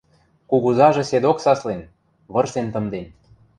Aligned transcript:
Кугузажы 0.49 1.03
седок 1.09 1.37
саслен, 1.45 1.81
вырсен 2.33 2.67
«тымден». 2.73 3.05